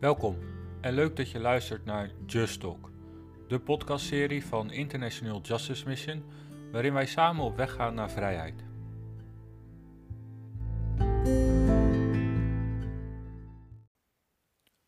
[0.00, 0.38] Welkom
[0.80, 2.90] en leuk dat je luistert naar Just Talk,
[3.48, 6.24] de podcastserie van International Justice Mission,
[6.72, 8.64] waarin wij samen op weg gaan naar vrijheid.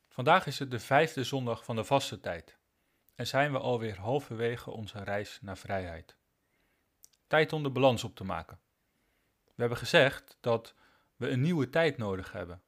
[0.09, 2.59] Vandaag is het de vijfde zondag van de vaste tijd
[3.15, 6.16] en zijn we alweer halverwege onze reis naar vrijheid.
[7.27, 8.60] Tijd om de balans op te maken.
[9.45, 10.74] We hebben gezegd dat
[11.16, 12.62] we een nieuwe tijd nodig hebben.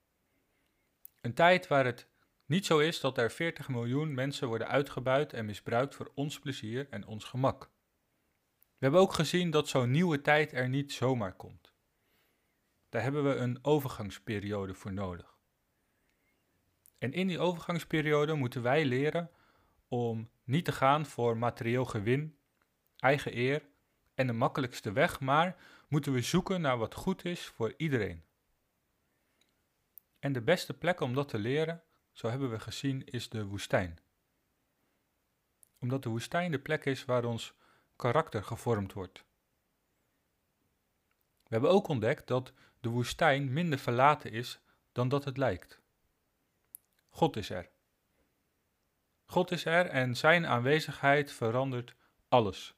[1.21, 2.13] Een tijd waar het
[2.47, 6.87] niet zo is dat er 40 miljoen mensen worden uitgebuit en misbruikt voor ons plezier
[6.91, 7.71] en ons gemak.
[8.61, 11.73] We hebben ook gezien dat zo'n nieuwe tijd er niet zomaar komt.
[12.89, 15.39] Daar hebben we een overgangsperiode voor nodig.
[16.99, 19.31] En in die overgangsperiode moeten wij leren
[19.89, 22.39] om niet te gaan voor materieel gewin,
[22.97, 23.63] eigen eer
[24.15, 25.57] en de makkelijkste weg, maar
[25.89, 28.25] moeten we zoeken naar wat goed is voor iedereen.
[30.19, 31.83] En de beste plek om dat te leren
[32.15, 33.99] zo hebben we gezien, is de woestijn.
[35.79, 37.55] Omdat de woestijn de plek is waar ons
[37.97, 39.25] karakter gevormd wordt.
[41.43, 44.61] We hebben ook ontdekt dat de woestijn minder verlaten is
[44.93, 45.81] dan dat het lijkt.
[47.09, 47.71] God is er.
[49.25, 51.95] God is er en zijn aanwezigheid verandert
[52.29, 52.75] alles.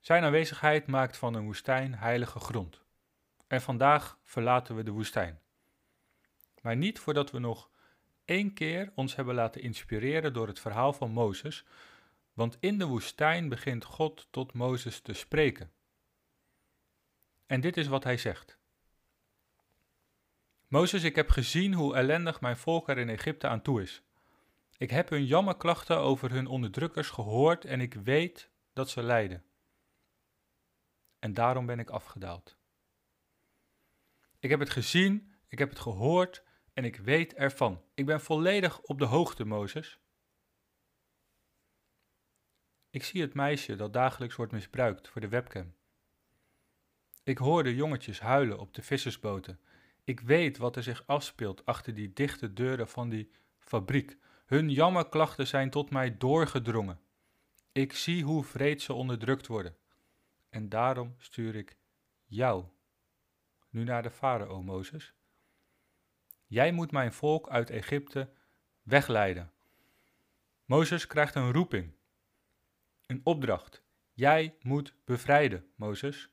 [0.00, 2.82] Zijn aanwezigheid maakt van een woestijn heilige grond.
[3.46, 5.40] En vandaag verlaten we de woestijn.
[6.62, 7.70] Maar niet voordat we nog
[8.26, 11.64] één keer ons hebben laten inspireren door het verhaal van Mozes,
[12.32, 15.72] want in de woestijn begint God tot Mozes te spreken.
[17.46, 18.58] En dit is wat hij zegt.
[20.68, 24.02] Mozes, ik heb gezien hoe ellendig mijn volk er in Egypte aan toe is.
[24.76, 29.44] Ik heb hun jammerklachten over hun onderdrukkers gehoord en ik weet dat ze lijden.
[31.18, 32.56] En daarom ben ik afgedaald.
[34.38, 36.42] Ik heb het gezien, ik heb het gehoord
[36.76, 37.82] en ik weet ervan.
[37.94, 39.98] Ik ben volledig op de hoogte, Mozes.
[42.90, 45.74] Ik zie het meisje dat dagelijks wordt misbruikt voor de webcam.
[47.22, 49.60] Ik hoor de jongetjes huilen op de vissersboten.
[50.04, 54.16] Ik weet wat er zich afspeelt achter die dichte deuren van die fabriek.
[54.46, 57.00] Hun jammerklachten zijn tot mij doorgedrongen.
[57.72, 59.76] Ik zie hoe vreed ze onderdrukt worden.
[60.48, 61.76] En daarom stuur ik
[62.24, 62.64] jou
[63.70, 65.15] nu naar de farao, Mozes.
[66.46, 68.32] Jij moet mijn volk uit Egypte
[68.82, 69.52] wegleiden.
[70.64, 71.96] Mozes krijgt een roeping,
[73.06, 73.84] een opdracht.
[74.12, 76.30] Jij moet bevrijden, Mozes.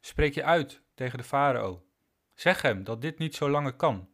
[0.00, 1.86] Spreek je uit tegen de farao.
[2.34, 4.10] Zeg hem dat dit niet zo langer kan.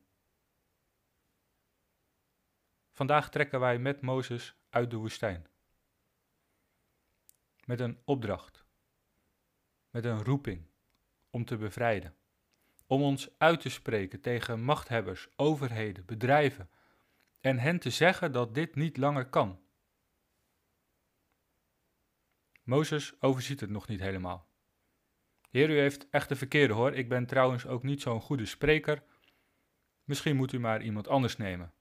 [2.90, 5.46] Vandaag trekken wij met Mozes uit de woestijn.
[7.64, 8.64] Met een opdracht,
[9.90, 10.66] met een roeping
[11.30, 12.16] om te bevrijden
[12.86, 16.70] om ons uit te spreken tegen machthebbers, overheden, bedrijven
[17.40, 19.60] en hen te zeggen dat dit niet langer kan.
[22.62, 24.48] Mozes overziet het nog niet helemaal.
[25.50, 26.92] Heer, u heeft echt de verkeerde hoor.
[26.92, 29.02] Ik ben trouwens ook niet zo'n goede spreker.
[30.04, 31.72] Misschien moet u maar iemand anders nemen.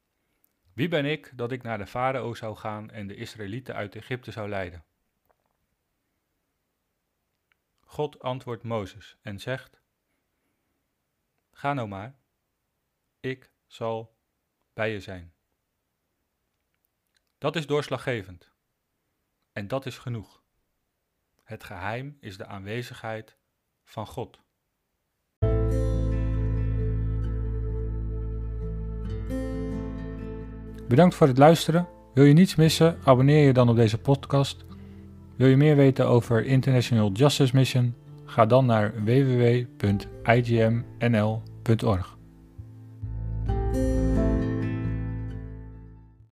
[0.74, 4.32] Wie ben ik dat ik naar de farao zou gaan en de Israëlieten uit Egypte
[4.32, 4.86] zou leiden?
[7.80, 9.83] God antwoordt Mozes en zegt:
[11.64, 12.16] Ga nou maar,
[13.20, 14.16] ik zal
[14.74, 15.34] bij je zijn.
[17.38, 18.52] Dat is doorslaggevend.
[19.52, 20.44] En dat is genoeg.
[21.44, 23.38] Het geheim is de aanwezigheid
[23.84, 24.42] van God.
[30.88, 31.88] Bedankt voor het luisteren.
[32.14, 33.00] Wil je niets missen?
[33.04, 34.66] Abonneer je dan op deze podcast.
[35.36, 37.96] Wil je meer weten over International Justice Mission?
[38.26, 39.04] Ga dan naar
[41.64, 42.23] www.igmnl.org.